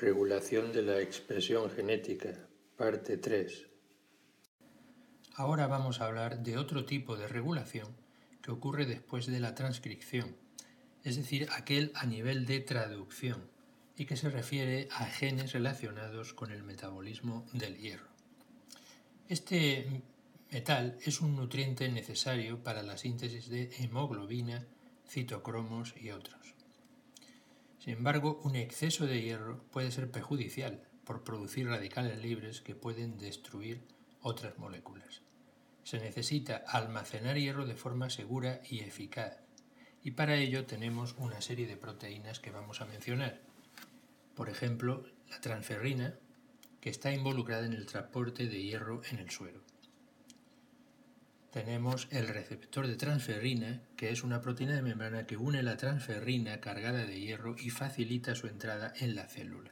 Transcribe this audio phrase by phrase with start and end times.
[0.00, 2.30] Regulación de la expresión genética,
[2.74, 3.66] parte 3.
[5.34, 7.94] Ahora vamos a hablar de otro tipo de regulación
[8.40, 10.38] que ocurre después de la transcripción,
[11.04, 13.50] es decir, aquel a nivel de traducción,
[13.94, 18.08] y que se refiere a genes relacionados con el metabolismo del hierro.
[19.28, 20.02] Este
[20.50, 24.64] metal es un nutriente necesario para la síntesis de hemoglobina,
[25.06, 26.59] citocromos y otros.
[27.80, 33.16] Sin embargo, un exceso de hierro puede ser perjudicial por producir radicales libres que pueden
[33.16, 33.80] destruir
[34.20, 35.22] otras moléculas.
[35.82, 39.38] Se necesita almacenar hierro de forma segura y eficaz,
[40.04, 43.40] y para ello tenemos una serie de proteínas que vamos a mencionar.
[44.34, 46.14] Por ejemplo, la transferrina,
[46.82, 49.62] que está involucrada en el transporte de hierro en el suero
[51.50, 56.60] tenemos el receptor de transferrina, que es una proteína de membrana que une la transferrina
[56.60, 59.70] cargada de hierro y facilita su entrada en la célula.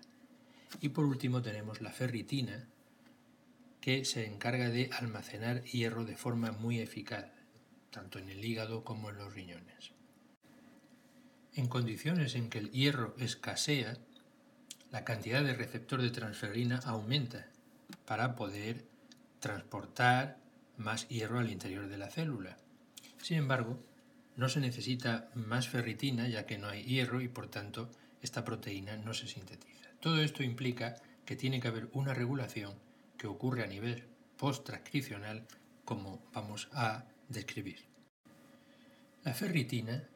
[0.81, 2.67] Y por último tenemos la ferritina,
[3.81, 7.31] que se encarga de almacenar hierro de forma muy eficaz,
[7.91, 9.93] tanto en el hígado como en los riñones.
[11.55, 13.97] En condiciones en que el hierro escasea,
[14.91, 17.47] la cantidad de receptor de transferrina aumenta
[18.05, 18.85] para poder
[19.39, 20.39] transportar
[20.79, 22.57] más hierro al interior de la célula.
[23.21, 23.79] Sin embargo,
[24.37, 27.91] no se necesita más ferritina ya que no hay hierro y por tanto
[28.23, 29.91] esta proteína no se sintetiza.
[30.01, 32.75] Todo esto implica que tiene que haber una regulación
[33.17, 34.05] que ocurre a nivel
[34.37, 35.47] post-transcripcional
[35.85, 37.85] como vamos a describir.
[39.25, 40.09] La ferritina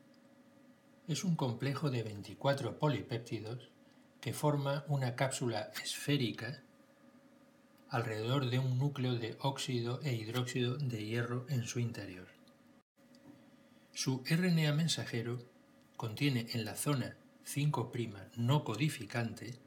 [1.08, 3.70] es un complejo de 24 polipéptidos
[4.20, 6.62] que forma una cápsula esférica
[7.92, 12.26] alrededor de un núcleo de óxido e hidróxido de hierro en su interior.
[13.92, 15.39] Su RNA mensajero
[15.98, 19.58] contiene en la zona 5' no codificante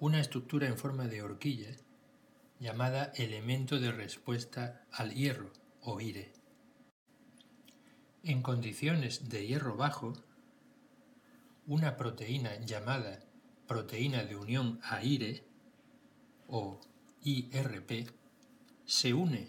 [0.00, 1.70] una estructura en forma de horquilla
[2.58, 6.32] llamada elemento de respuesta al hierro o IRE.
[8.24, 10.14] En condiciones de hierro bajo,
[11.64, 13.20] una proteína llamada
[13.68, 15.44] proteína de unión a IRE
[16.48, 16.80] o
[17.28, 18.08] IRP
[18.84, 19.48] se une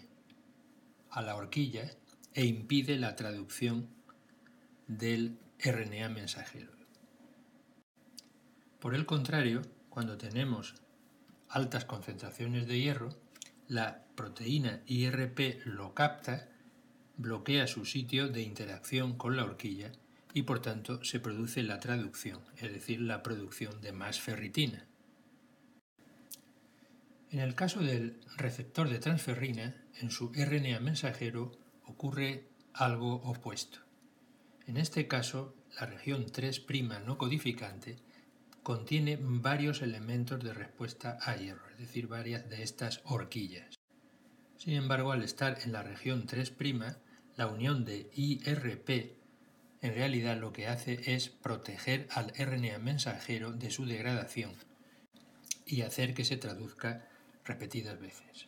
[1.10, 1.88] a la horquilla
[2.34, 3.88] e impide la traducción
[4.88, 6.72] del RNA mensajero.
[8.80, 10.74] Por el contrario, cuando tenemos
[11.48, 13.10] altas concentraciones de hierro,
[13.68, 16.48] la proteína IRP lo capta,
[17.16, 19.92] bloquea su sitio de interacción con la horquilla
[20.34, 24.88] y por tanto se produce la traducción, es decir, la producción de más ferritina.
[27.30, 31.52] En el caso del receptor de transferrina, en su RNA mensajero
[31.84, 33.80] ocurre algo opuesto.
[34.66, 36.64] En este caso, la región 3'
[37.04, 37.96] no codificante
[38.62, 43.78] contiene varios elementos de respuesta a hierro, es decir, varias de estas horquillas.
[44.56, 46.96] Sin embargo, al estar en la región 3',
[47.36, 49.18] la unión de IRP
[49.80, 54.52] en realidad lo que hace es proteger al RNA mensajero de su degradación
[55.66, 57.06] y hacer que se traduzca
[57.48, 58.46] repetidas veces.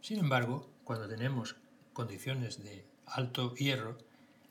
[0.00, 1.56] Sin embargo, cuando tenemos
[1.92, 3.96] condiciones de alto hierro,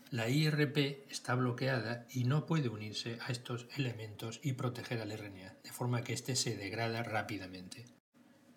[0.09, 5.57] la IRP está bloqueada y no puede unirse a estos elementos y proteger al RNA,
[5.63, 7.85] de forma que éste se degrada rápidamente.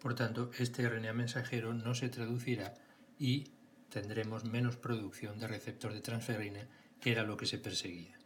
[0.01, 2.75] Por tanto, este RNA mensajero no se traducirá
[3.19, 3.51] y
[3.91, 6.69] tendremos menos producción de receptor de transferrina,
[7.01, 8.19] que era lo que se perseguía.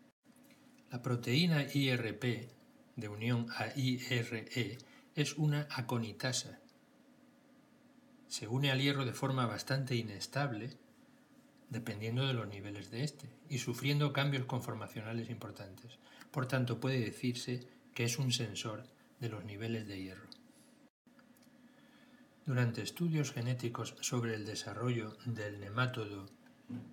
[0.91, 2.49] La proteína IRP
[2.95, 4.79] de unión a IRE
[5.15, 6.61] es una aconitasa
[8.37, 10.77] se une al hierro de forma bastante inestable,
[11.71, 15.99] dependiendo de los niveles de este, y sufriendo cambios conformacionales importantes.
[16.31, 18.85] Por tanto, puede decirse que es un sensor
[19.21, 20.29] de los niveles de hierro.
[22.45, 26.27] Durante estudios genéticos sobre el desarrollo del nemátodo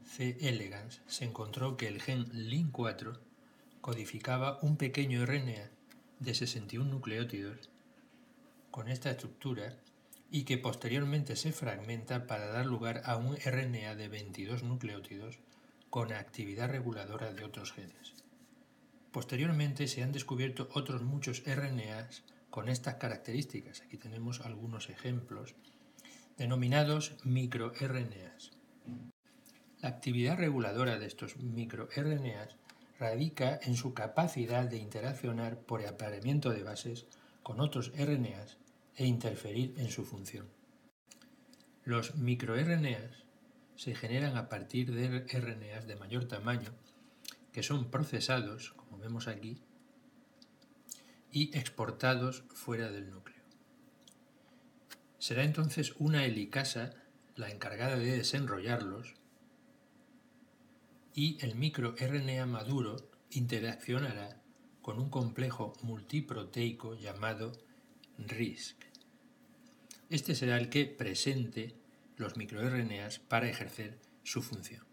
[0.05, 0.37] C.
[0.39, 3.19] elegans se encontró que el gen LIN4
[3.81, 5.71] codificaba un pequeño RNA
[6.19, 7.69] de 61 nucleótidos
[8.71, 9.75] con esta estructura
[10.33, 15.37] y que posteriormente se fragmenta para dar lugar a un RNA de 22 nucleótidos
[15.91, 18.15] con actividad reguladora de otros genes.
[19.11, 23.81] Posteriormente se han descubierto otros muchos RNAs con estas características.
[23.81, 25.53] Aquí tenemos algunos ejemplos,
[26.35, 28.53] denominados microRNAs.
[29.81, 32.55] La actividad reguladora de estos microRNAs
[32.97, 37.05] radica en su capacidad de interaccionar por apareamiento de bases
[37.43, 38.62] con otros RNAs
[38.95, 40.47] e interferir en su función.
[41.83, 43.25] Los microRNAs
[43.75, 46.73] se generan a partir de RNAs de mayor tamaño
[47.51, 49.61] que son procesados, como vemos aquí,
[51.31, 53.43] y exportados fuera del núcleo.
[55.19, 56.93] Será entonces una helicasa
[57.35, 59.15] la encargada de desenrollarlos
[61.15, 62.97] y el microRNA maduro
[63.29, 64.41] interaccionará
[64.81, 67.53] con un complejo multiproteico llamado
[68.17, 68.75] RISC.
[70.09, 71.75] Este será el que presente
[72.17, 74.85] los microRNAs para ejercer su función.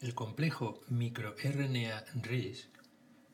[0.00, 2.68] El complejo microRNA RISC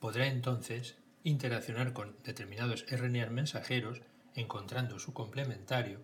[0.00, 4.00] podrá entonces interaccionar con determinados RNA mensajeros
[4.34, 6.00] encontrando su complementario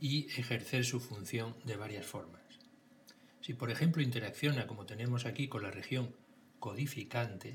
[0.00, 2.42] y ejercer su función de varias formas.
[3.40, 6.14] Si por ejemplo interacciona como tenemos aquí con la región
[6.58, 7.54] codificante,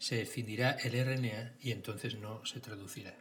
[0.00, 3.14] se definirá el RNA y entonces no se traducirá.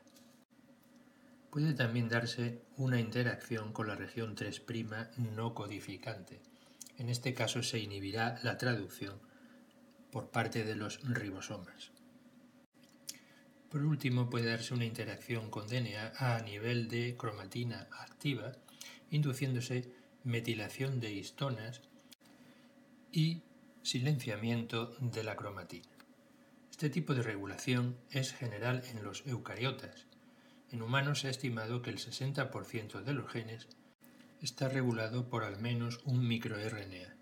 [1.52, 4.64] Puede también darse una interacción con la región 3'
[5.36, 6.40] no codificante.
[6.98, 9.20] En este caso se inhibirá la traducción
[10.10, 11.92] por parte de los ribosomas.
[13.70, 18.54] Por último, puede darse una interacción con DNA a nivel de cromatina activa,
[19.12, 19.92] induciéndose
[20.24, 21.82] metilación de histonas
[23.12, 23.44] y
[23.84, 25.99] silenciamiento de la cromatina.
[26.80, 30.06] Este tipo de regulación es general en los eucariotas.
[30.72, 33.68] En humanos se ha estimado que el 60% de los genes
[34.42, 37.19] está regulado por al menos un microRNA.